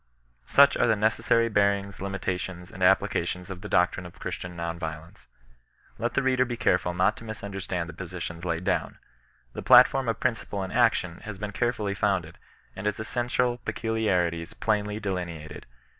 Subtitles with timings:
[0.47, 4.79] Such are the necessary bearings, limitations, and ap plications of the doctrine of Christian non
[4.79, 5.27] resistance.
[5.99, 8.97] Iiet the reader be careful not to misunderstand the posi tions laid down.
[9.53, 12.39] The platform of principle and action has been carefully founded,
[12.75, 15.67] and its essential peculiarities plainly delineated.